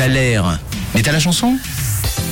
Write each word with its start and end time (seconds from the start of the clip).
Thaler. 0.00 0.40
Mais 0.94 1.02
t'as 1.02 1.12
la 1.12 1.20
chanson? 1.20 1.58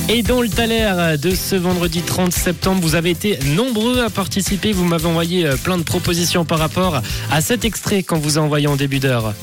Et 0.07 0.23
dans 0.23 0.41
le 0.41 0.49
Thaler 0.49 1.17
de 1.21 1.29
ce 1.29 1.55
vendredi 1.55 2.01
30 2.01 2.33
septembre, 2.33 2.81
vous 2.81 2.95
avez 2.95 3.11
été 3.11 3.37
nombreux 3.55 4.01
à 4.01 4.09
participer. 4.09 4.71
Vous 4.71 4.85
m'avez 4.85 5.05
envoyé 5.05 5.45
euh, 5.45 5.55
plein 5.55 5.77
de 5.77 5.83
propositions 5.83 6.45
par 6.45 6.57
rapport 6.57 7.03
à 7.29 7.41
cet 7.41 7.65
extrait 7.65 8.01
qu'on 8.01 8.17
vous 8.17 8.39
a 8.39 8.41
envoyé 8.41 8.65
en 8.65 8.75
début 8.75 8.97
d'heure. 8.97 9.35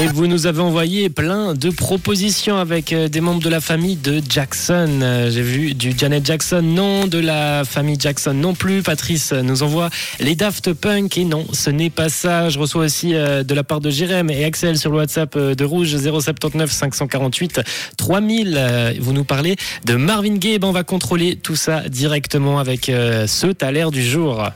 Et 0.00 0.06
vous 0.06 0.28
nous 0.28 0.46
avez 0.46 0.60
envoyé 0.60 1.10
plein 1.10 1.54
de 1.54 1.70
propositions 1.70 2.56
avec 2.56 2.92
euh, 2.92 3.08
des 3.08 3.20
membres 3.20 3.42
de 3.42 3.48
la 3.48 3.60
famille 3.60 3.96
de 3.96 4.22
Jackson. 4.28 5.00
Euh, 5.02 5.28
J'ai 5.28 5.42
vu 5.42 5.74
du 5.74 5.92
Janet 5.96 6.24
Jackson, 6.24 6.62
non, 6.62 7.08
de 7.08 7.18
la 7.18 7.64
famille 7.64 7.96
Jackson 7.98 8.32
non 8.32 8.54
plus. 8.54 8.82
Patrice 8.82 9.32
nous 9.32 9.64
envoie 9.64 9.90
les 10.20 10.36
Daft 10.36 10.72
Punk 10.72 11.18
et 11.18 11.24
non, 11.24 11.44
ce 11.52 11.70
n'est 11.70 11.90
pas 11.90 12.08
ça. 12.10 12.48
Je 12.48 12.60
reçois 12.60 12.84
aussi 12.84 13.16
euh, 13.16 13.42
de 13.42 13.54
la 13.54 13.64
part 13.64 13.80
de 13.80 13.90
Jérém 13.90 14.30
et 14.30 14.44
Axel 14.44 14.78
sur 14.78 14.92
le 14.92 14.98
WhatsApp 14.98 15.36
de 15.36 15.64
Rouge 15.64 15.96
079 15.96 16.70
548 16.70 17.60
3000. 17.96 18.54
Euh, 18.56 18.92
Vous 19.00 19.12
nous 19.12 19.24
parlez 19.24 19.56
de 19.84 19.96
Marvin 19.96 20.36
Gaye. 20.36 20.60
Ben, 20.60 20.68
on 20.68 20.72
va 20.72 20.84
contrôler 20.84 21.34
tout 21.34 21.56
ça 21.56 21.88
directement 21.88 22.60
avec 22.60 22.84
ce 22.86 23.70
l'air 23.72 23.90
du 23.90 24.04
jour. 24.04 24.48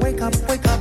Wake 0.00 0.20
up, 0.20 0.34
wake 0.48 0.64
up, 0.66 0.80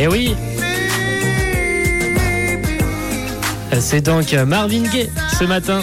Eh 0.00 0.06
oui, 0.06 0.36
Baby, 3.72 3.80
c'est 3.80 4.00
donc 4.00 4.32
Marvin 4.46 4.84
Gaye 4.84 5.10
ce 5.36 5.42
matin. 5.42 5.80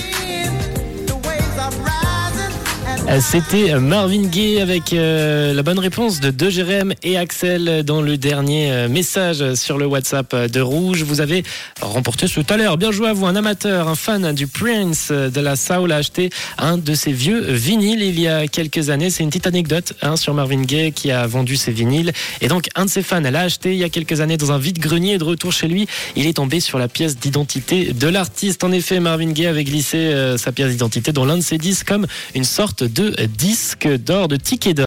C'était 3.21 3.79
Marvin 3.79 4.23
Gaye 4.23 4.59
avec 4.59 4.91
euh, 4.91 5.53
la 5.53 5.63
bonne 5.63 5.79
réponse 5.79 6.19
de 6.19 6.31
De 6.31 6.49
Jérém 6.49 6.93
et 7.03 7.17
Axel 7.17 7.83
dans 7.83 8.01
le 8.01 8.17
dernier 8.17 8.71
euh, 8.71 8.89
message 8.89 9.53
sur 9.53 9.77
le 9.77 9.85
WhatsApp 9.85 10.35
de 10.35 10.59
Rouge. 10.59 11.03
Vous 11.03 11.21
avez 11.21 11.43
remporté 11.81 12.27
tout 12.27 12.45
à 12.49 12.57
l'heure. 12.57 12.77
Bien 12.77 12.91
joué 12.91 13.09
à 13.09 13.13
vous, 13.13 13.25
un 13.25 13.35
amateur, 13.35 13.87
un 13.87 13.95
fan 13.95 14.33
du 14.33 14.47
Prince 14.47 15.09
euh, 15.11 15.29
de 15.29 15.39
la 15.39 15.55
Soul 15.55 15.91
a 15.91 15.97
acheté 15.97 16.29
un 16.57 16.77
de 16.77 16.93
ses 16.93 17.13
vieux 17.13 17.39
vinyles 17.41 18.01
il 18.01 18.19
y 18.19 18.27
a 18.27 18.47
quelques 18.47 18.89
années. 18.89 19.09
C'est 19.09 19.23
une 19.23 19.29
petite 19.29 19.47
anecdote 19.47 19.93
hein, 20.01 20.17
sur 20.17 20.33
Marvin 20.33 20.63
Gaye 20.63 20.91
qui 20.91 21.11
a 21.11 21.25
vendu 21.25 21.55
ses 21.55 21.71
vinyles. 21.71 22.11
Et 22.41 22.47
donc, 22.47 22.69
un 22.75 22.85
de 22.85 22.89
ses 22.89 23.03
fans 23.03 23.21
l'a 23.21 23.41
acheté 23.41 23.71
il 23.71 23.77
y 23.77 23.83
a 23.83 23.89
quelques 23.89 24.19
années 24.19 24.37
dans 24.37 24.51
un 24.51 24.57
vide-grenier. 24.57 25.17
De 25.19 25.23
retour 25.23 25.53
chez 25.53 25.67
lui, 25.67 25.87
il 26.15 26.27
est 26.27 26.33
tombé 26.33 26.59
sur 26.59 26.79
la 26.79 26.87
pièce 26.87 27.17
d'identité 27.17 27.93
de 27.93 28.07
l'artiste. 28.07 28.63
En 28.63 28.71
effet, 28.71 28.99
Marvin 28.99 29.31
Gaye 29.31 29.47
avait 29.47 29.63
glissé 29.63 29.97
euh, 29.97 30.37
sa 30.37 30.51
pièce 30.51 30.71
d'identité 30.71 31.13
dans 31.13 31.25
l'un 31.25 31.37
de 31.37 31.43
ses 31.43 31.57
disques 31.57 31.87
comme 31.87 32.07
une 32.33 32.43
sorte 32.43 32.83
de 32.83 32.94
disque 33.37 33.87
d'or, 33.87 34.27
de 34.27 34.35
ticket 34.35 34.73
d'or. 34.73 34.83